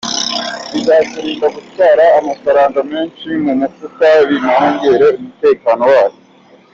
[0.73, 6.17] Bizaturinda gutwara amafaranga menshi mu mufuka, binongere umutekano wayo.